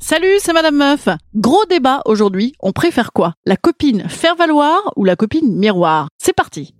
Salut, 0.00 0.36
c'est 0.38 0.52
Madame 0.52 0.76
Meuf. 0.76 1.08
Gros 1.34 1.64
débat 1.66 2.02
aujourd'hui, 2.06 2.54
on 2.60 2.72
préfère 2.72 3.12
quoi? 3.12 3.34
La 3.46 3.56
copine 3.56 4.08
faire 4.08 4.36
valoir 4.36 4.78
ou 4.96 5.04
la 5.04 5.16
copine 5.16 5.56
miroir? 5.56 6.08
C'est 6.18 6.32
parti. 6.32 6.74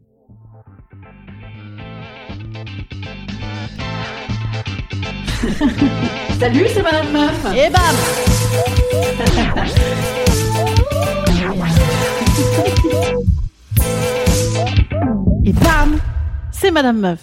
Salut, 6.41 6.67
c'est 6.73 6.83
Madame 6.83 7.11
Meuf. 7.13 7.47
Et 7.57 7.71
bam 7.71 7.97
Et 15.45 15.53
bam 15.53 15.99
C'est 16.53 16.71
Madame 16.71 16.99
Meuf. 17.01 17.21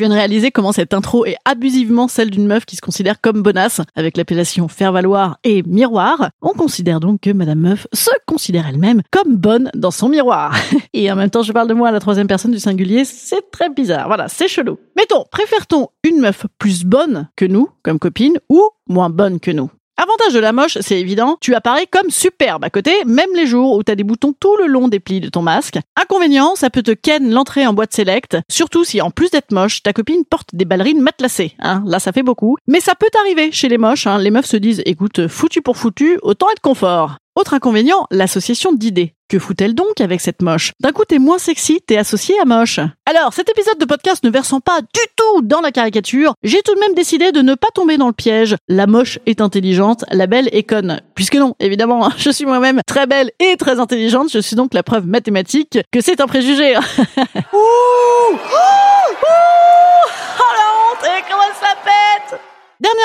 Je 0.00 0.06
viens 0.06 0.14
de 0.14 0.18
réaliser 0.18 0.50
comment 0.50 0.72
cette 0.72 0.94
intro 0.94 1.26
est 1.26 1.36
abusivement 1.44 2.08
celle 2.08 2.30
d'une 2.30 2.46
meuf 2.46 2.64
qui 2.64 2.74
se 2.74 2.80
considère 2.80 3.20
comme 3.20 3.42
bonasse, 3.42 3.82
avec 3.94 4.16
l'appellation 4.16 4.66
faire 4.66 4.92
valoir 4.92 5.36
et 5.44 5.62
miroir. 5.64 6.30
On 6.40 6.54
considère 6.54 7.00
donc 7.00 7.20
que 7.20 7.28
Madame 7.28 7.58
Meuf 7.58 7.86
se 7.92 8.08
considère 8.24 8.66
elle-même 8.66 9.02
comme 9.10 9.36
bonne 9.36 9.70
dans 9.74 9.90
son 9.90 10.08
miroir. 10.08 10.56
Et 10.94 11.12
en 11.12 11.16
même 11.16 11.28
temps, 11.28 11.42
je 11.42 11.52
parle 11.52 11.68
de 11.68 11.74
moi 11.74 11.88
à 11.88 11.92
la 11.92 12.00
troisième 12.00 12.28
personne 12.28 12.50
du 12.50 12.58
singulier, 12.58 13.04
c'est 13.04 13.50
très 13.50 13.68
bizarre. 13.68 14.06
Voilà, 14.06 14.28
c'est 14.28 14.48
chelou. 14.48 14.78
Mettons, 14.96 15.26
préfère-t-on 15.30 15.88
une 16.02 16.20
meuf 16.20 16.46
plus 16.56 16.84
bonne 16.86 17.28
que 17.36 17.44
nous, 17.44 17.68
comme 17.82 17.98
copine, 17.98 18.38
ou 18.48 18.70
moins 18.88 19.10
bonne 19.10 19.38
que 19.38 19.50
nous? 19.50 19.70
Avantage 20.02 20.32
de 20.32 20.38
la 20.38 20.54
moche, 20.54 20.78
c'est 20.80 20.98
évident, 20.98 21.36
tu 21.42 21.54
apparais 21.54 21.86
comme 21.86 22.08
superbe 22.08 22.64
à 22.64 22.70
côté, 22.70 23.04
même 23.04 23.28
les 23.34 23.44
jours 23.44 23.76
où 23.76 23.82
t'as 23.82 23.96
des 23.96 24.02
boutons 24.02 24.32
tout 24.32 24.56
le 24.56 24.66
long 24.66 24.88
des 24.88 24.98
plis 24.98 25.20
de 25.20 25.28
ton 25.28 25.42
masque. 25.42 25.78
Inconvénient, 25.94 26.54
ça 26.54 26.70
peut 26.70 26.82
te 26.82 26.92
ken 26.92 27.30
l'entrée 27.30 27.66
en 27.66 27.74
boîte 27.74 27.92
select, 27.92 28.38
surtout 28.50 28.82
si 28.82 29.02
en 29.02 29.10
plus 29.10 29.30
d'être 29.30 29.52
moche, 29.52 29.82
ta 29.82 29.92
copine 29.92 30.24
porte 30.24 30.54
des 30.54 30.64
ballerines 30.64 31.02
matelassées. 31.02 31.52
Hein. 31.58 31.82
Là, 31.84 31.98
ça 31.98 32.12
fait 32.12 32.22
beaucoup. 32.22 32.56
Mais 32.66 32.80
ça 32.80 32.94
peut 32.94 33.10
t'arriver 33.12 33.52
chez 33.52 33.68
les 33.68 33.76
moches. 33.76 34.06
Hein. 34.06 34.16
Les 34.16 34.30
meufs 34.30 34.46
se 34.46 34.56
disent, 34.56 34.82
écoute, 34.86 35.28
foutu 35.28 35.60
pour 35.60 35.76
foutu, 35.76 36.18
autant 36.22 36.50
être 36.50 36.62
confort. 36.62 37.18
Autre 37.36 37.54
inconvénient, 37.54 38.06
l'association 38.10 38.72
d'idées. 38.72 39.14
Que 39.28 39.38
fout-elle 39.38 39.74
donc 39.74 40.00
avec 40.00 40.20
cette 40.20 40.42
moche? 40.42 40.72
D'un 40.80 40.90
coup, 40.90 41.04
t'es 41.04 41.20
moins 41.20 41.38
sexy, 41.38 41.80
t'es 41.86 41.96
associé 41.96 42.34
à 42.40 42.44
moche. 42.44 42.80
Alors, 43.06 43.32
cet 43.32 43.48
épisode 43.48 43.78
de 43.78 43.84
podcast 43.84 44.24
ne 44.24 44.30
versant 44.30 44.58
pas 44.58 44.80
du 44.80 45.00
tout 45.14 45.42
dans 45.42 45.60
la 45.60 45.70
caricature, 45.70 46.34
j'ai 46.42 46.60
tout 46.62 46.74
de 46.74 46.80
même 46.80 46.94
décidé 46.94 47.30
de 47.30 47.40
ne 47.40 47.54
pas 47.54 47.68
tomber 47.72 47.96
dans 47.96 48.08
le 48.08 48.12
piège. 48.12 48.56
La 48.68 48.88
moche 48.88 49.20
est 49.26 49.40
intelligente, 49.40 50.04
la 50.10 50.26
belle 50.26 50.48
est 50.50 50.64
conne. 50.64 51.00
Puisque 51.14 51.36
non, 51.36 51.54
évidemment, 51.60 52.10
je 52.16 52.30
suis 52.30 52.46
moi-même 52.46 52.80
très 52.84 53.06
belle 53.06 53.30
et 53.38 53.56
très 53.56 53.78
intelligente, 53.78 54.32
je 54.32 54.40
suis 54.40 54.56
donc 54.56 54.74
la 54.74 54.82
preuve 54.82 55.06
mathématique 55.06 55.78
que 55.92 56.00
c'est 56.00 56.20
un 56.20 56.26
préjugé. 56.26 56.76
ouh, 57.52 57.56
ouh, 57.56 58.34
ouh 58.34 59.49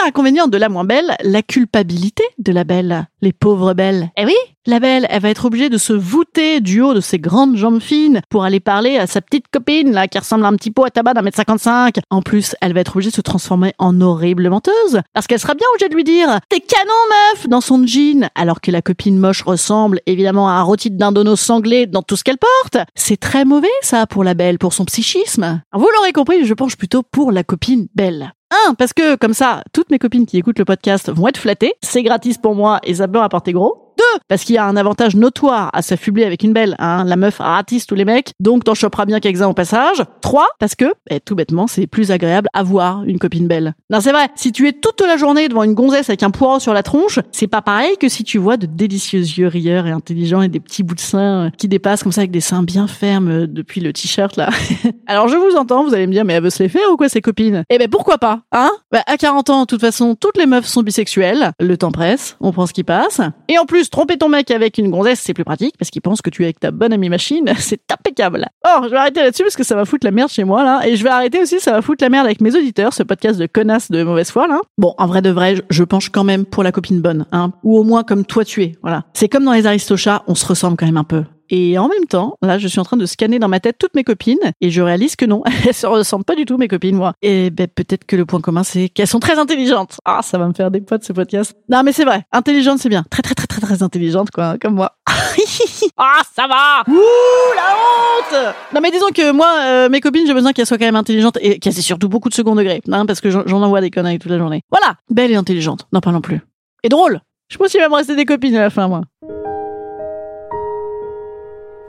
inconvénient 0.06 0.48
de 0.48 0.58
la 0.58 0.70
moins 0.70 0.86
belle, 0.86 1.16
la 1.24 1.42
culpabilité 1.42 2.24
de 2.38 2.52
la 2.52 2.64
belle. 2.64 3.08
Les 3.22 3.34
pauvres 3.34 3.74
belles. 3.74 4.12
Eh 4.18 4.26
oui, 4.26 4.36
la 4.68 4.80
belle, 4.80 5.08
elle 5.10 5.22
va 5.22 5.30
être 5.30 5.46
obligée 5.46 5.70
de 5.70 5.78
se 5.78 5.94
voûter 5.94 6.60
du 6.60 6.82
haut 6.82 6.94
de 6.94 7.02
ses 7.02 7.20
grandes 7.20 7.56
jambes 7.56 7.82
fines 7.82 8.22
pour 8.30 8.44
aller 8.44 8.60
parler 8.60 8.98
à 8.98 9.08
sa 9.08 9.22
petite 9.22 9.46
copine, 9.52 9.92
là, 9.92 10.08
qui 10.08 10.18
ressemble 10.18 10.46
un 10.46 10.56
petit 10.56 10.72
pot 10.72 10.86
à 10.86 10.90
tabac 10.90 11.14
d'un 11.14 11.22
mètre 11.22 11.38
cinquante-cinq. 11.38 12.00
En 12.10 12.22
plus, 12.22 12.56
elle 12.62 12.74
va 12.74 12.82
être 12.82 12.96
obligée 12.96 13.10
de 13.10 13.16
se 13.16 13.22
transformer 13.22 13.74
en 13.78 14.02
horrible 14.02 14.50
menteuse. 14.50 15.02
Parce 15.14 15.28
qu'elle 15.28 15.40
sera 15.40 15.54
bien 15.54 15.68
obligée 15.74 15.90
de 15.90 15.96
lui 15.96 16.04
dire, 16.04 16.40
t'es 16.50 16.60
canon, 16.60 16.92
meuf, 17.34 17.48
dans 17.48 17.62
son 17.62 17.86
jean. 17.86 18.30
Alors 18.36 18.62
que 18.62 18.72
la 18.72 18.82
copine 18.82 19.18
moche 19.18 19.44
ressemble, 19.44 20.02
évidemment, 20.06 20.50
à 20.50 20.54
un 20.54 20.64
rôti 20.64 20.92
de 20.92 20.98
dindono 20.98 21.36
sanglé 21.36 21.86
dans 21.86 22.02
tout 22.02 22.16
ce 22.16 22.24
qu'elle 22.24 22.38
porte. 22.38 22.86
C'est 22.96 23.20
très 23.20 23.46
mauvais, 23.46 23.68
ça, 23.82 24.08
pour 24.08 24.24
la 24.24 24.34
belle, 24.34 24.58
pour 24.58 24.74
son 24.74 24.86
psychisme. 24.86 25.62
Vous 25.74 25.88
l'aurez 25.98 26.14
compris, 26.14 26.46
je 26.46 26.54
penche 26.54 26.76
plutôt 26.76 27.04
pour 27.04 27.32
la 27.32 27.44
copine 27.44 27.88
belle. 27.96 28.34
Un, 28.68 28.74
parce 28.76 28.94
que 28.94 29.16
comme 29.16 29.34
ça, 29.34 29.64
toutes 29.74 29.90
mes 29.90 30.00
copines 30.00 30.26
qui 30.26 30.38
écoutent 30.38 30.60
le 30.60 30.66
podcast 30.66 31.12
vont 31.12 31.28
être 31.28 31.38
flattées. 31.38 31.74
C'est 31.82 32.04
gratis 32.04 32.38
pour 32.38 32.56
moi 32.56 32.80
et 32.84 32.96
ça 32.96 33.08
peut 33.08 33.20
rapporter 33.20 33.54
gros. 33.54 33.85
Parce 34.28 34.44
qu'il 34.44 34.56
y 34.56 34.58
a 34.58 34.66
un 34.66 34.76
avantage 34.76 35.16
notoire 35.16 35.70
à 35.74 35.82
s'affubler 35.82 36.24
avec 36.24 36.44
une 36.44 36.54
belle. 36.54 36.76
Hein. 36.80 37.04
La 37.06 37.16
meuf 37.16 37.38
ratisse 37.40 37.86
tous 37.86 37.96
les 37.96 38.06
mecs, 38.06 38.32
donc 38.40 38.64
t'en 38.64 38.74
choperas 38.74 39.06
bien 39.06 39.20
quelques-uns 39.20 39.48
au 39.48 39.54
passage. 39.54 40.04
Trois, 40.22 40.48
parce 40.60 40.76
que, 40.76 40.94
eh, 41.10 41.20
tout 41.20 41.36
bêtement, 41.36 41.68
c'est 41.68 41.88
plus 41.88 42.12
agréable 42.12 42.50
à 42.54 42.64
voir 42.64 43.04
une 43.04 43.20
copine 43.20 43.48
belle. 43.48 43.74
Non, 43.90 44.00
c'est 44.02 44.12
vrai, 44.12 44.30
si 44.36 44.52
tu 44.52 44.68
es 44.68 44.74
toute 44.74 45.02
la 45.02 45.18
journée 45.18 45.48
devant 45.48 45.64
une 45.64 45.74
gonzesse 45.74 46.10
avec 46.10 46.24
un 46.24 46.32
poireau 46.32 46.60
sur 46.60 46.74
la 46.74 46.84
tronche, 46.84 47.20
c'est 47.32 47.48
pas 47.48 47.62
pareil 47.62 47.98
que 48.00 48.10
si 48.10 48.24
tu 48.24 48.38
vois 48.38 48.58
de 48.58 48.66
délicieux 48.66 49.20
yeux 49.20 49.48
rieurs 49.48 49.88
et 49.88 49.92
intelligents 49.92 50.42
et 50.42 50.50
des 50.50 50.60
petits 50.60 50.84
bouts 50.84 50.96
de 50.96 51.00
seins 51.00 51.46
euh, 51.46 51.50
qui 51.58 51.68
dépassent 51.68 52.04
comme 52.04 52.12
ça 52.12 52.22
avec 52.22 52.32
des 52.32 52.42
seins 52.42 52.64
bien 52.64 52.88
fermes 52.88 53.30
euh, 53.30 53.48
depuis 53.48 53.82
le 53.82 53.94
t-shirt 53.94 54.36
là. 54.36 54.50
Alors 55.08 55.28
je 55.28 55.36
vous 55.36 55.56
entends, 55.56 55.84
vous 55.84 55.94
allez 55.94 56.08
me 56.08 56.12
dire, 56.12 56.26
mais 56.26 56.34
elle 56.34 56.44
veut 56.44 56.50
se 56.50 56.64
les 56.64 56.70
faire 56.70 56.90
ou 56.92 56.98
quoi 56.98 57.10
ces 57.10 57.22
copines? 57.22 57.64
Eh 57.70 57.78
ben 57.78 57.88
pourquoi 57.90 58.18
pas, 58.18 58.42
hein? 58.52 58.72
Bah, 58.92 59.04
À 59.08 59.18
40 59.18 59.50
ans, 59.50 59.62
de 59.62 59.66
toute 59.66 59.82
façon, 59.82 60.16
toutes 60.16 60.38
les 60.38 60.46
meufs 60.46 60.66
sont 60.66 60.82
bisexuelles. 60.82 61.52
Le 61.60 61.78
temps 61.78 61.92
presse, 61.92 62.38
on 62.42 62.52
prend 62.52 62.66
ce 62.66 62.74
qui 62.74 62.84
passe. 62.84 63.22
Et 63.48 63.58
en 63.58 63.66
plus, 63.66 63.90
tromper 64.06 64.20
ton 64.20 64.30
mec 64.30 64.52
avec 64.52 64.78
une 64.78 64.92
gonzesse, 64.92 65.20
c'est 65.20 65.34
plus 65.34 65.44
pratique 65.44 65.76
parce 65.80 65.90
qu'il 65.90 66.02
pense 66.02 66.22
que 66.22 66.30
tu 66.30 66.44
es 66.44 66.46
avec 66.46 66.60
ta 66.60 66.70
bonne 66.70 66.94
amie 66.94 67.10
machine. 67.10 67.52
C'est 67.58 67.82
impeccable. 67.92 68.46
Oh, 68.64 68.82
je 68.84 68.90
vais 68.90 68.98
arrêter 68.98 69.22
là-dessus 69.22 69.42
parce 69.42 69.56
que 69.56 69.64
ça 69.64 69.76
va 69.76 69.86
foutre 69.86 70.06
la 70.06 70.12
merde 70.12 70.30
chez 70.30 70.44
moi, 70.44 70.64
là. 70.64 70.88
Et 70.88 70.96
je 70.96 71.04
vais 71.04 71.10
arrêter 71.10 71.42
aussi, 71.42 71.60
ça 71.60 71.72
va 71.72 71.82
foutre 71.82 72.04
la 72.04 72.10
merde 72.10 72.26
avec 72.26 72.40
mes 72.40 72.56
auditeurs, 72.56 72.94
ce 72.94 73.02
podcast 73.02 73.40
de 73.40 73.48
connasses 73.48 73.90
de 73.90 74.04
mauvaise 74.04 74.30
foi, 74.30 74.48
là. 74.48 74.62
Bon, 74.78 74.94
en 75.00 75.08
vrai 75.08 75.24
de 75.24 75.32
vrai, 75.32 75.56
je 75.72 75.84
penche 75.84 76.10
quand 76.10 76.24
même 76.24 76.46
pour 76.46 76.62
la 76.62 76.72
copine 76.72 77.02
bonne, 77.02 77.26
hein. 77.32 77.52
Ou 77.64 77.80
au 77.80 77.84
moins 77.84 78.04
comme 78.04 78.26
toi 78.26 78.46
tu 78.46 78.62
es, 78.62 78.76
voilà. 78.84 79.06
C'est 79.14 79.28
comme 79.28 79.44
dans 79.44 79.54
les 79.54 79.66
Aristochats, 79.66 80.24
on 80.28 80.36
se 80.36 80.46
ressemble 80.46 80.78
quand 80.78 80.86
même 80.86 80.98
un 80.98 81.04
peu. 81.04 81.24
Et 81.50 81.78
en 81.78 81.88
même 81.88 82.06
temps, 82.08 82.38
là, 82.42 82.58
je 82.58 82.68
suis 82.68 82.80
en 82.80 82.84
train 82.84 82.98
de 82.98 83.06
scanner 83.06 83.40
dans 83.40 83.48
ma 83.48 83.60
tête 83.60 83.78
toutes 83.78 83.96
mes 83.96 84.04
copines 84.04 84.40
et 84.62 84.70
je 84.70 84.82
réalise 84.82 85.16
que 85.16 85.26
non, 85.26 85.44
elles 85.66 85.74
se 85.74 85.88
ressemblent 85.88 86.26
pas 86.26 86.36
du 86.36 86.46
tout 86.46 86.58
mes 86.58 86.68
copines, 86.68 86.96
moi. 86.96 87.14
Et 87.22 87.50
ben 87.50 87.68
peut-être 87.68 88.06
que 88.06 88.16
le 88.16 88.26
point 88.26 88.42
commun, 88.42 88.64
c'est 88.64 88.90
qu'elles 88.90 89.08
sont 89.08 89.20
très 89.20 89.38
intelligentes. 89.38 90.00
Ah, 90.06 90.22
ça 90.22 90.38
va 90.38 90.48
me 90.48 90.54
faire 90.54 90.72
des 90.72 90.82
potes 90.82 91.04
ce 91.04 91.14
podcast. 91.14 91.56
Non, 91.70 91.84
mais 91.84 91.92
c'est 91.92 92.06
vrai, 92.06 92.24
intelligente, 92.32 92.80
c'est 92.80 92.90
bien. 92.90 93.04
Très 93.10 93.22
très 93.22 93.36
très 93.36 93.48
très 93.48 93.62
très 93.62 93.84
intelligente, 93.84 94.32
quoi, 94.32 94.46
hein, 94.46 94.58
comme 94.60 94.76
moi. 94.76 94.98
ah, 95.98 96.22
ça 96.36 96.48
va. 96.48 96.84
Ouh, 96.88 97.56
la 97.56 97.76
honte. 97.76 98.56
Non, 98.74 98.82
mais 98.82 98.92
disons 98.92 99.10
que 99.14 99.32
moi, 99.32 99.52
euh, 99.64 99.90
mes 99.90 100.02
copines, 100.02 100.26
j'ai 100.26 100.34
besoin 100.34 100.54
qu'elles 100.54 100.66
soient 100.66 100.78
quand 100.78 100.86
même 100.86 100.96
intelligentes 100.96 101.38
et 101.42 101.60
qu'elles 101.60 101.78
aient 101.78 101.82
surtout 101.82 102.10
beaucoup 102.10 102.30
de 102.30 102.34
second 102.34 102.56
degré, 102.56 102.82
hein, 102.92 103.06
parce 103.06 103.22
que 103.22 103.30
j'en 103.30 103.62
envoie 103.62 103.82
des 103.82 103.92
conneries 103.92 104.20
toute 104.20 104.32
la 104.32 104.38
journée. 104.38 104.62
Voilà, 104.72 104.96
belle 105.10 105.32
et 105.32 105.36
intelligente. 105.36 105.88
N'en 105.94 106.02
parlons 106.02 106.22
plus. 106.22 106.42
Et 106.84 106.90
drôle. 106.90 107.22
Je 107.48 107.58
pense 107.58 107.70
qu'il 107.70 107.80
va 107.80 107.90
me 107.90 107.96
rester 107.96 108.16
des 108.16 108.26
copines 108.26 108.56
à 108.56 108.62
la 108.62 108.70
fin, 108.70 108.88
moi. 108.88 109.02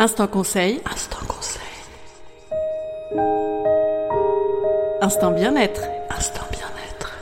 Instant 0.07 0.29
conseil. 0.29 0.81
Instant 0.89 1.27
conseil. 1.27 1.63
Instant 5.03 5.33
bien-être. 5.33 5.83
Instant 6.17 6.45
bien-être. 6.53 7.19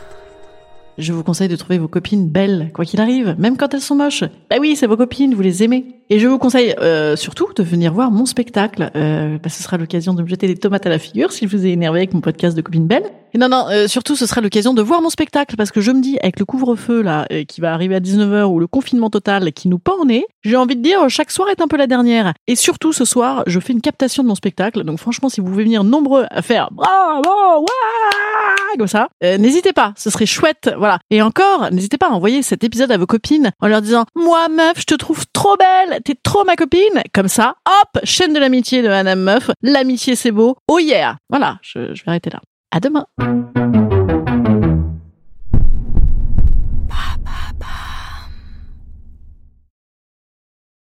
Je 0.99 1.15
vous 1.15 1.25
conseille 1.25 1.49
de 1.49 1.57
trouver 1.57 1.79
vos 1.79 1.89
copines 1.89 2.29
belles, 2.29 2.73
quoi 2.75 2.85
qu'il 2.85 3.01
arrive, 3.01 3.37
même 3.39 3.57
quand 3.57 3.73
elles 3.73 3.81
sont 3.81 3.95
moches. 3.95 4.25
Bah 4.51 4.57
oui, 4.61 4.77
c'est 4.77 4.87
vos 4.87 4.99
copines, 4.99 5.35
vous 5.35 5.41
les 5.41 5.63
aimez. 5.63 5.94
Et 6.11 6.19
je 6.19 6.27
vous 6.27 6.39
conseille 6.39 6.75
euh, 6.81 7.17
surtout 7.17 7.49
de 7.57 7.63
venir 7.63 7.93
voir 7.95 8.11
mon 8.11 8.27
spectacle. 8.27 8.91
Euh, 8.95 9.39
bah, 9.43 9.49
ce 9.49 9.63
sera 9.63 9.79
l'occasion 9.79 10.13
de 10.13 10.23
me 10.23 10.29
jeter 10.29 10.47
des 10.47 10.57
tomates 10.57 10.87
à 10.87 10.91
la 10.91 10.99
figure 10.99 11.33
si 11.33 11.49
je 11.49 11.57
vous 11.57 11.65
ai 11.65 11.71
énervé 11.71 12.01
avec 12.01 12.13
mon 12.13 12.21
podcast 12.21 12.57
de 12.57 12.61
copines 12.63 12.87
belles. 12.87 13.11
Et 13.35 13.39
non, 13.39 13.49
non, 13.49 13.67
euh, 13.69 13.89
surtout 13.89 14.15
ce 14.15 14.27
sera 14.27 14.41
l'occasion 14.41 14.75
de 14.75 14.83
voir 14.83 15.03
mon 15.03 15.11
spectacle 15.11 15.57
parce 15.57 15.73
que 15.73 15.81
je 15.81 15.91
me 15.91 16.01
dis, 16.01 16.17
avec 16.23 16.39
le 16.39 16.45
couvre-feu 16.45 17.03
là, 17.03 17.27
euh, 17.33 17.43
qui 17.43 17.61
va 17.61 17.75
arriver 17.75 17.97
à 17.97 18.01
19h 18.01 18.45
ou 18.45 18.61
le 18.61 18.69
confinement 18.69 19.11
total 19.11 19.53
qui 19.53 19.67
nous 19.69 19.81
pend 19.81 19.97
au 20.01 20.05
nez, 20.05 20.25
j'ai 20.45 20.55
envie 20.55 20.77
de 20.77 20.83
dire, 20.83 21.09
chaque 21.09 21.33
soir 21.33 21.49
est 21.49 21.61
un 21.61 21.67
peu 21.67 21.77
la 21.77 21.89
dernière. 21.89 22.33
Et 22.47 22.55
surtout 22.55 22.93
ce 22.93 23.05
soir, 23.05 23.43
je 23.49 23.59
fais 23.59 23.73
une 23.73 23.81
captation 23.81 24.23
de 24.23 24.29
mon 24.29 24.37
spectacle. 24.37 24.85
Donc 24.85 25.01
franchement, 25.01 25.29
si 25.29 25.41
vous 25.41 25.49
voulez 25.49 25.65
venir 25.65 25.83
nombreux 25.83 26.27
à 26.31 26.43
faire 26.43 26.69
bravo, 26.71 27.63
ouais, 27.63 28.79
comme 28.79 28.87
ça, 28.87 29.09
euh, 29.25 29.37
n'hésitez 29.37 29.73
pas, 29.73 29.95
ce 29.97 30.11
serait 30.11 30.27
chouette. 30.27 30.71
Voilà. 30.79 31.01
Et 31.11 31.21
encore, 31.21 31.73
n'hésitez 31.73 31.99
pas 31.99 32.11
à 32.11 32.11
envoyer 32.11 32.43
cet 32.43 32.63
épisode 32.63 32.93
à 32.93 32.99
vos 32.99 33.07
copines 33.07 33.51
en 33.61 33.67
leur 33.67 33.83
disant, 33.83 34.05
moi 34.15 34.49
meuf, 34.49 34.75
je 34.79 34.85
te 34.85 34.95
trouve 34.95 35.25
trop 35.33 35.57
belle, 35.57 35.94
t'es 36.01 36.15
trop 36.23 36.45
ma 36.45 36.57
copine. 36.57 37.03
Comme 37.13 37.29
ça, 37.29 37.57
hop, 37.67 38.01
chaîne 38.05 38.33
de 38.33 38.39
l'amitié 38.39 38.83
de 38.83 38.89
Madame 38.89 39.21
Meuf. 39.21 39.51
L'amitié 39.63 40.17
c'est 40.17 40.33
beau. 40.33 40.57
Oh 40.69 40.79
yeah. 40.79 41.17
Voilà, 41.29 41.59
je, 41.63 41.95
je 41.95 42.05
vais 42.05 42.09
arrêter 42.09 42.31
là. 42.31 42.41
À 42.71 42.81
demain. 42.81 43.07